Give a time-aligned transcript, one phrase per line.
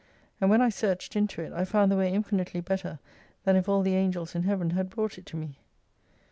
[0.41, 2.97] And when I searched into it, I found the Way infmitely better
[3.43, 5.59] than if all the Angels in Heaven had brought it to me.